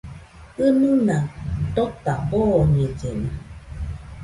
Jɨnuina 0.55 1.17
tota 1.75 2.13
boñellena. 2.29 3.29